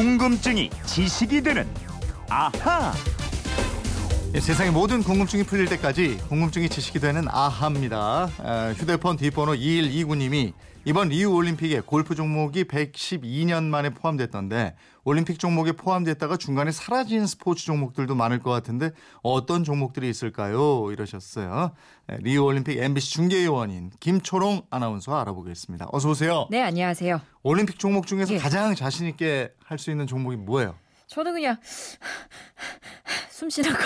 [0.00, 1.68] 궁금증이 지식이 되는
[2.30, 2.90] 아하.
[4.32, 8.28] 예, 세상의 모든 궁금증이 풀릴 때까지 궁금증이 지식이 되는 아하입니다.
[8.44, 10.52] 에, 휴대폰 뒷번호 2129님이
[10.84, 18.14] 이번 리우 올림픽에 골프 종목이 112년 만에 포함됐던데 올림픽 종목에 포함됐다가 중간에 사라진 스포츠 종목들도
[18.14, 18.92] 많을 것 같은데
[19.22, 20.90] 어떤 종목들이 있을까요?
[20.92, 21.72] 이러셨어요.
[22.08, 25.88] 에, 리우 올림픽 MBC 중계위원인 김초롱 아나운서 알아보겠습니다.
[25.92, 26.46] 어서 오세요.
[26.50, 27.20] 네, 안녕하세요.
[27.42, 28.38] 올림픽 종목 중에서 예.
[28.38, 30.76] 가장 자신 있게 할 수 있는 종목이 뭐예요?
[31.10, 31.56] 저는 그냥
[33.30, 33.78] 숨 쉬는 거.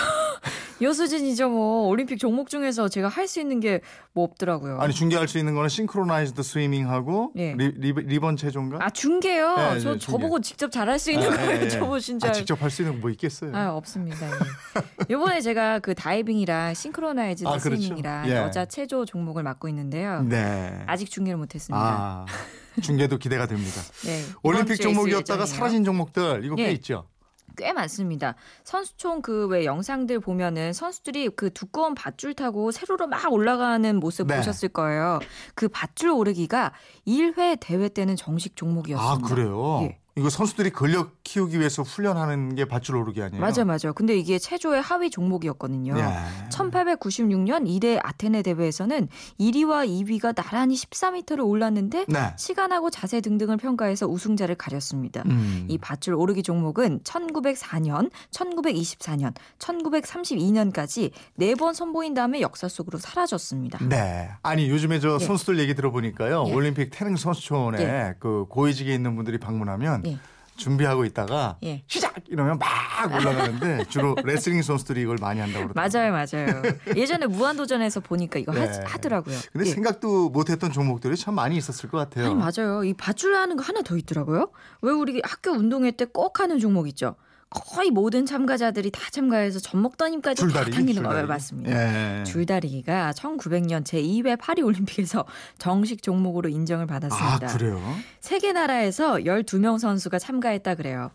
[0.81, 1.87] 요 수준이죠, 뭐.
[1.87, 3.81] 올림픽 종목 중에서 제가 할 수 있는 게
[4.13, 4.79] 뭐 없더라고요.
[4.79, 7.53] 아니 중계할 수 있는 거는 싱크로나이즈드 스위밍하고 예.
[7.55, 8.77] 리, 리듬 체조인가?
[8.81, 9.55] 아, 중계요?
[9.57, 9.99] 네, 저, 네, 중계.
[9.99, 11.51] 저보고 직접 잘할 수 있는 아, 거예요.
[11.59, 11.67] 예, 예.
[11.69, 13.53] 저보신 줄 아, 알- 직접 할 수 있는 거 뭐 있겠어요?
[13.53, 14.25] 아, 없습니다.
[14.27, 14.31] 예.
[15.09, 17.81] 요번에 제가 그 다이빙이랑 싱크로나이즈드 아, 그렇죠.
[17.81, 18.35] 스위밍이랑 예.
[18.37, 20.21] 여자 체조 종목을 맡고 있는데요.
[20.23, 20.81] 네.
[20.87, 21.77] 아직 중계를 못했습니다.
[21.77, 22.25] 아,
[22.81, 23.81] 중계도 기대가 됩니다.
[24.05, 25.45] 네, 올림픽 종목이었다가 예정이에요.
[25.57, 26.71] 사라진 종목들 이거 꽤 예.
[26.71, 27.07] 있죠.
[27.55, 28.35] 꽤 많습니다.
[28.63, 34.37] 선수촌 그 왜 영상들 보면은 선수들이 그 두꺼운 밧줄 타고 세로로 막 올라가는 모습 네.
[34.37, 35.19] 보셨을 거예요.
[35.53, 36.73] 그 밧줄 오르기가
[37.07, 39.27] 1회 대회 때는 정식 아 종목이었습니다.
[39.35, 39.79] 그래요?
[39.83, 39.99] 예.
[40.17, 43.41] 이거 선수들이 근력 키우기 위해서 훈련하는 게 밧줄 오르기 아니에요?
[43.41, 43.91] 맞아 맞아.
[43.91, 45.93] 근데 이게 체조의 하위 종목이었거든요.
[45.97, 46.49] 예.
[46.51, 49.09] 1896년 1회 아테네 대회에서는
[49.41, 52.33] 1위와 2위가 나란히 14m를 올랐는데 네.
[52.37, 55.21] 시간하고 자세 등등을 평가해서 우승자를 가렸습니다.
[55.25, 55.65] 음.
[55.67, 63.79] 이 밧줄 오르기 종목은 1904년, 1924년, 1932년까지 네 번 선보인 다음에 역사 속으로 사라졌습니다.
[63.87, 64.29] 네.
[64.43, 65.25] 아니 요즘에 저 예.
[65.25, 66.45] 선수들 얘기 들어보니까요.
[66.47, 66.53] 예.
[66.53, 68.13] 올림픽 태릉 선수촌에 예.
[68.19, 70.17] 그 고위직에 있는 분들이 방문하면 예.
[70.57, 71.83] 준비하고 있다가 예.
[71.87, 72.69] 시작 이러면 막
[73.13, 76.11] 올라가는데 주로 레슬링 선수들이 이걸 많이 한다고 그러더라고요.
[76.13, 76.63] 맞아요, 맞아요.
[76.95, 78.79] 예전에 무한도전에서 보니까 이거 하, 네.
[78.85, 79.37] 하 더라고요.
[79.51, 79.71] 근데 예.
[79.73, 82.27] 생각도 못했던 종목들이 참 많이 있었을 것 같아요.
[82.27, 82.85] 아니 맞아요.
[82.85, 84.49] 이 밧줄 하는 거 하나 더 있더라고요.
[84.81, 87.15] 왜 우리 학교 운동회 때 꼭 하는 종목 있죠?
[87.63, 90.75] 거의 모든 참가자들이 다 참가해서 젖먹더님까지 다 줄다리기.
[90.75, 91.27] 당기는 거 줄다리기.
[91.29, 92.19] 맞습니다.
[92.19, 92.23] 예.
[92.25, 95.25] 줄다리기가 1900년 제2회 파리 올림픽에서
[95.57, 97.47] 정식 종목으로 인정을 아 받았습니다.
[97.57, 97.81] 그래요?
[98.21, 101.11] 세개 나라에서 12명 선수가 참가했다 그래요.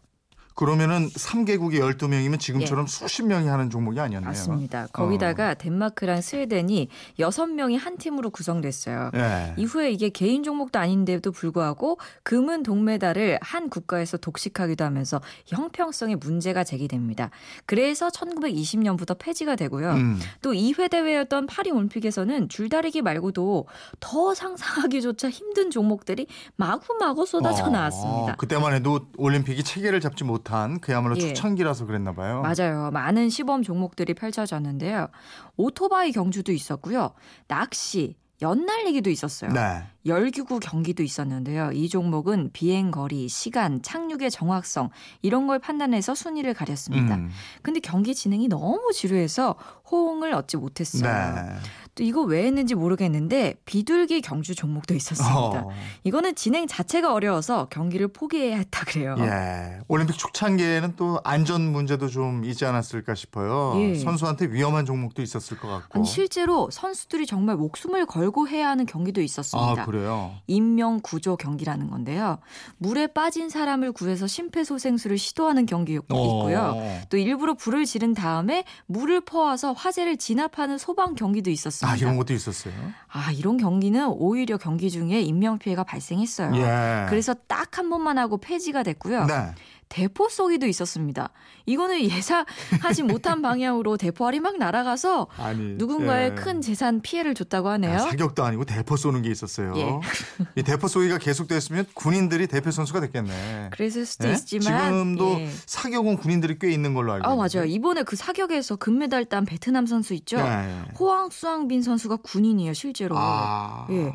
[0.54, 4.28] 그러면은 3개국이 12명이면 지금처럼 수십 명이 하는 종목이 아니었네요.
[4.28, 4.30] 예.
[4.30, 4.86] 맞습니다.
[4.92, 6.88] 거기다가 덴마크랑 스웨덴이
[7.18, 9.10] 6명이 한 팀으로 구성됐어요.
[9.14, 9.54] 예.
[9.56, 17.30] 이후에 이게 개인 종목도 아닌데도 불구하고 금은 동메달을 한 국가에서 독식하기도 하면서 형평성에 문제가 제기됩니다.
[17.66, 19.92] 그래서 1920년부터 폐지가 되고요.
[19.92, 20.18] 음.
[20.42, 23.66] 또 2회 대회였던 파리 올림픽에서는 줄다리기 말고도
[24.00, 28.36] 더 상상하기조차 힘든 종목들이 마구마구 쏟아져 어, 나왔습니다.
[28.36, 31.20] 그때만 해도 올림픽이 체계를 잡지 못한 그야말로 예.
[31.20, 32.42] 초창기라서 그랬나 봐요.
[32.42, 32.90] 맞아요.
[32.90, 35.08] 많은 시범 종목들이 펼쳐졌는데요.
[35.56, 37.12] 오토바이 경주도 있었고요.
[37.48, 39.52] 낚시, 연날리기도 있었어요.
[39.52, 39.82] 네.
[40.06, 41.72] 열기구 경기도 있었는데요.
[41.72, 44.90] 이 종목은 비행 거리, 시간, 착륙의 정확성
[45.22, 47.16] 이런 걸 판단해서 순위를 가렸습니다.
[47.16, 47.30] 음.
[47.62, 49.56] 근데 경기 진행이 너무 지루해서
[49.90, 51.34] 호응을 얻지 못했어요.
[51.34, 51.56] 네.
[51.94, 55.36] 또 이거 왜 했는지 모르겠는데 비둘기 경주 종목도 있었습니다.
[55.36, 55.70] 어.
[56.04, 59.16] 이거는 진행 자체가 어려워서 경기를 포기해야 했다 그래요.
[59.18, 59.80] 예.
[59.88, 63.74] 올림픽 초창기에는 또 안전 문제도 좀 있지 않았을까 싶어요.
[63.76, 63.96] 예.
[63.96, 65.98] 선수한테 위험한 종목도 있었을 것 같고.
[65.98, 69.82] 아니 실제로 선수들이 정말 목숨을 걸고 해야 하는 경기도 있었습니다.
[69.82, 70.34] 아, 그래요?
[70.46, 72.38] 인명 구조 경기라는 건데요.
[72.78, 76.74] 물에 빠진 사람을 구해서 심폐소생술을 시도하는 경기도 있고요.
[76.76, 77.00] 어.
[77.08, 81.92] 또 일부러 불을 지른 다음에 물을 퍼와서 화재를 진압하는 소방 경기도 있었습니다.
[81.92, 82.74] 아, 이런 것도 있었어요?
[83.08, 86.54] 아, 이런 경기는 오히려 경기 중에 인명 피해가 발생했어요.
[86.54, 87.06] 예.
[87.08, 89.24] 그래서 딱 한 번만 하고 폐지가 됐고요.
[89.24, 89.54] 네.
[89.90, 91.30] 대포 쏘기도 있었습니다.
[91.66, 95.74] 이거는 예상하지 못한 방향으로 대포알이 막 날아가서 아니.
[95.74, 96.34] 누군가의 예.
[96.34, 97.96] 큰 재산 피해를 줬다고 하네요.
[97.96, 99.74] 아, 사격도 아니고 대포 쏘는 게 있었어요.
[99.76, 100.00] 예.
[100.56, 103.70] 이 대포 쏘기가 계속됐으면 군인들이 대표 선수가 됐겠네.
[103.72, 104.32] 그랬을 수도 예?
[104.34, 105.50] 있지만 지금도 예.
[105.66, 107.58] 사격은 군인들이 꽤 있는 걸로 알고 아 있는데.
[107.58, 107.66] 맞아요.
[107.68, 110.38] 이번에 그 사격에서 금메달 딴 베트남 선수 있죠.
[110.38, 110.84] 예.
[111.00, 113.16] 호황 수앙빈 선수가 군인이에요, 실제로.
[113.18, 113.88] 아.
[113.90, 114.12] 예.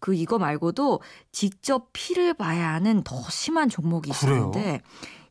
[0.00, 1.02] 그 이거 말고도
[1.32, 4.50] 직접 피를 봐야 하는 더 심한 종목이 그래요?
[4.52, 4.82] 있었는데 이게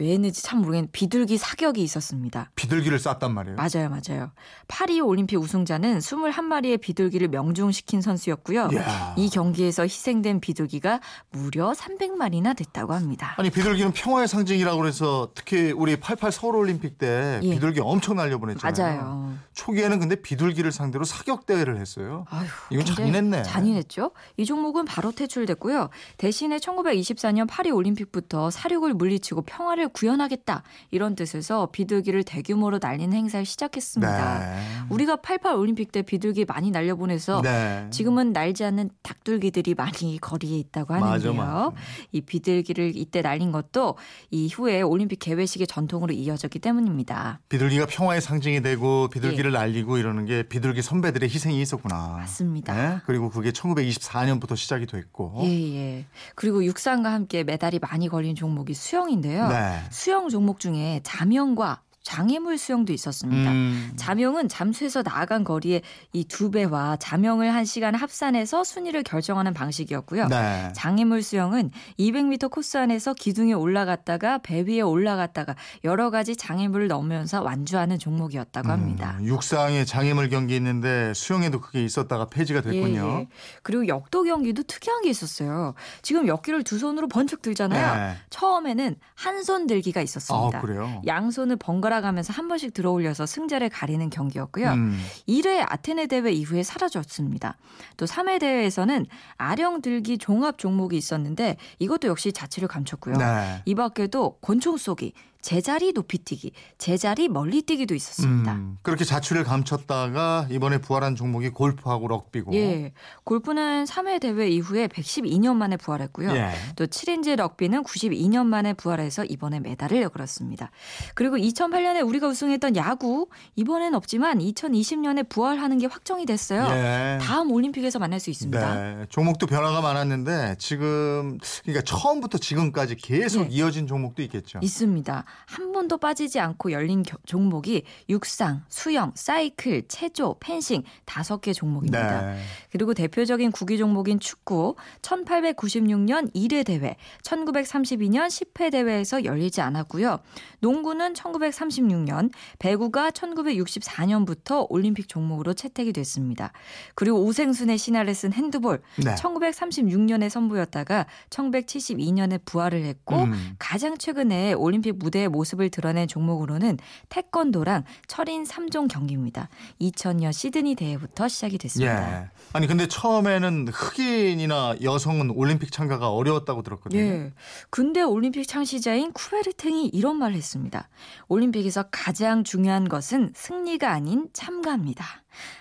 [0.00, 2.50] 왜 했는지 참 모르겠는데 비둘기 사격이 있었습니다.
[2.54, 3.56] 비둘기를 쐈단 말이에요.
[3.56, 4.30] 맞아요, 맞아요.
[4.66, 8.70] 파리 올림픽 우승자는 21마리의 비둘기를 명중시킨 선수였고요.
[8.72, 9.14] 이야.
[9.18, 11.00] 이 경기에서 희생된 비둘기가
[11.30, 13.34] 무려 300마리나 됐다고 합니다.
[13.36, 17.50] 아니 비둘기는 평화의 상징이라고 그래서 특히 우리 88 서울 올림픽 때 예.
[17.50, 19.02] 비둘기 엄청 날려보냈잖아요.
[19.02, 19.34] 맞아요.
[19.52, 22.24] 초기에는 근데 비둘기를 상대로 사격 대회를 했어요.
[22.30, 23.42] 아휴, 이건 잔인했네.
[23.42, 24.12] 잔인했죠.
[24.38, 25.90] 이 종목은 바로 퇴출됐고요.
[26.16, 34.38] 대신에 1924년 파리 올림픽부터 사륙을 물리치고 평화를 구현하겠다 이런 뜻에서 비둘기를 대규모로 날리는 행사를 시작했습니다.
[34.38, 34.56] 네.
[34.88, 37.86] 우리가 88 올림픽 때 비둘기 많이 날려보내서 네.
[37.90, 41.32] 지금은 날지 않는 닭둘기들이 많이 거리에 있다고 하는데요.
[41.34, 41.72] 맞아, 맞아.
[42.12, 43.96] 이 비둘기를 이때 날린 것도
[44.30, 47.40] 이후에 올림픽 개회식의 전통으로 이어졌기 때문입니다.
[47.48, 49.12] 비둘기가 평화의 상징이 되고 예.
[49.12, 52.16] 비둘기를 날리고 이러는 게 비둘기 선배들의 희생이 있었구나.
[52.18, 52.74] 맞습니다.
[52.74, 52.98] 네?
[53.06, 55.40] 그리고 그게 1924년부터 시작이 됐고.
[55.44, 56.06] 예, 예.
[56.34, 59.48] 그리고 육상과 함께 메달이 많이 걸린 종목이 수영인데요.
[59.48, 59.69] 네.
[59.90, 63.50] 수영 종목 중에 자명과 장애물 수영도 있었습니다.
[63.50, 63.92] 음.
[63.96, 65.82] 자명은 잠수해서 나아간 거리에
[66.12, 70.28] 이두 배와 자명을 한 시간 합산해서 순위를 결정하는 방식이었고요.
[70.28, 70.72] 네.
[70.74, 77.98] 장애물 수영은 200m 코스 안에서 기둥에 올라갔다가 배 위에 올라갔다가 여러 가지 장애물을 넣으면서 완주하는
[77.98, 79.16] 종목이었다고 합니다.
[79.20, 83.06] 음, 육상에 장애물 경기 있는데 수영에도 그게 있었다가 폐지가 됐군요.
[83.08, 83.28] 예, 예.
[83.62, 85.74] 그리고 역도 경기도 특이한 게 있었어요.
[86.02, 87.94] 지금 역기를 두 손으로 번쩍 들잖아요.
[87.96, 88.16] 네.
[88.30, 90.58] 처음에는 한 손 들기가 있었습니다.
[90.58, 91.02] 아?
[91.06, 94.70] 양손을 번갈아 가면서 한 번씩 들어 올려서 승자를 가리는 경기였고요.
[94.70, 94.98] 음.
[95.28, 97.56] 1회 아테네 대회 이후에 사라졌습니다.
[97.96, 99.06] 또 3회 대회에서는
[99.36, 103.16] 아령 들기 종합 종목이 있었는데 이것도 역시 자치를 감췄고요.
[103.16, 103.62] 네.
[103.64, 108.52] 이 밖에도 권총 쏘기, 제자리 높이뛰기, 제자리 멀리뛰기도 있었습니다.
[108.52, 112.54] 음, 그렇게 자취를 감췄다가 이번에 부활한 종목이 골프하고 럭비고.
[112.54, 112.92] 예.
[113.24, 116.30] 골프는 3회 대회 이후에 112년 만에 부활했고요.
[116.32, 116.52] 예.
[116.76, 120.70] 또 7인제 럭비는 92년 만에 부활해서 이번에 메달을 걸었습니다.
[121.14, 126.66] 그리고 2008년에 우리가 우승했던 야구 이번엔 없지만 2020년에 부활하는 게 확정이 됐어요.
[126.70, 127.18] 예.
[127.22, 128.74] 다음 올림픽에서 만날 수 있습니다.
[128.74, 133.56] 네, 종목도 변화가 많았는데 지금 그러니까 처음부터 지금까지 계속 예.
[133.56, 134.60] 이어진 종목도 있겠죠.
[134.62, 135.24] 있습니다.
[135.46, 142.32] 한 번도 빠지지 않고 열린 겨- 종목이 육상, 수영, 사이클, 체조, 펜싱 다섯 개 종목입니다.
[142.34, 142.40] 네.
[142.70, 150.20] 그리고 대표적인 구기 종목인 축구 1896년 1회 대회, 1932년 10회 대회에서 열리지 않았고요.
[150.60, 156.52] 농구는 1936년, 배구가 1964년부터 올림픽 종목으로 채택이 됐습니다.
[156.94, 159.14] 그리고 오생순의 신화를 쓴 핸드볼 네.
[159.14, 163.54] 1936년에 선보였다가 1972년에 부활을 했고 음.
[163.58, 166.78] 가장 최근에 올림픽 무대 의 모습을 드러낸 종목으로는
[167.08, 169.48] 태권도랑 철인 3종 경기입니다.
[169.80, 172.22] 2000년 시드니 대회부터 시작이 됐습니다.
[172.22, 172.30] 예.
[172.52, 177.00] 아니 근데 처음에는 흑인이나 여성은 올림픽 참가가 어려웠다고 들었거든요.
[177.00, 177.32] 예.
[177.68, 180.88] 근데 올림픽 창시자인 쿠베르탱이 이런 말을 했습니다.
[181.28, 185.04] 올림픽에서 가장 중요한 것은 승리가 아닌 참가입니다.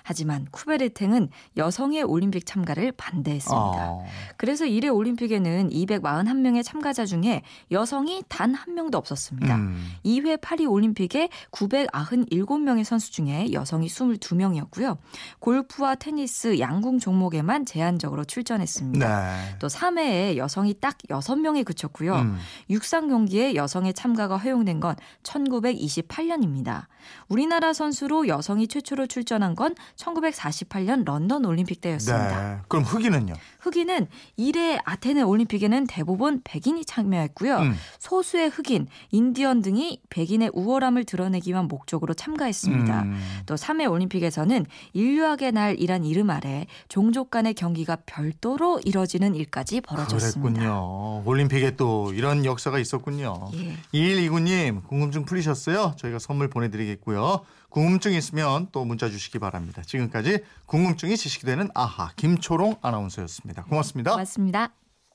[0.04, 3.92] 하지만 쿠베르탱은 여성의 올림픽 참가를 반대했습니다.
[3.92, 4.06] 어.
[4.38, 9.56] 그래서 1회 올림픽에는 241명의 참가자 중에 여성이 단 한 명도 없었습니다.
[9.56, 9.92] 음.
[10.06, 14.98] 2회 파리 올림픽에 997명의 선수 중에 여성이 22명이었고요.
[15.40, 19.08] 골프와 테니스, 양궁 종목에만 제한적으로 출전했습니다.
[19.08, 19.56] 네.
[19.60, 22.16] 또 3회에 여성이 딱 6명에 그쳤고요.
[22.16, 22.38] 음.
[22.70, 26.86] 육상 경기에 여성의 참가가 허용된 건 1928년입니다.
[27.28, 32.56] 우리나라 선수로 여성이 최초로 출전한 건 1948년 런던 올림픽 때였습니다.
[32.56, 32.62] 네.
[32.70, 33.34] 그럼 흑인은요?
[33.60, 34.08] 흑인은
[34.38, 37.58] 1회 아테네 올림픽에는 대부분 백인이 참여했고요.
[37.58, 37.76] 음.
[38.00, 43.02] 소수의 흑인, 인디언 등이 백인의 우월함을 드러내기 위한 목적으로 참가했습니다.
[43.02, 43.20] 음.
[43.46, 50.54] 또 3회 올림픽에서는 인류학의 날이란 이름 아래 종족 간의 경기가 별도로 이뤄지는 일까지 벌어졌습니다.
[50.62, 51.24] 그랬군요.
[51.26, 53.50] 올림픽에 또 이런 역사가 있었군요.
[53.56, 53.76] 예.
[53.94, 55.96] 2129님 궁금증 풀리셨어요?
[55.98, 57.42] 저희가 선물 보내드리겠고요.
[57.70, 59.82] 궁금증 있으면 또 문자 주시기 바랍니다.
[59.86, 63.64] 지금까지 궁금증이 지식이 되는 아하 김초롱 아나운서였습니다.
[63.64, 64.12] 고맙습니다.
[64.12, 64.79] 고맙습니다.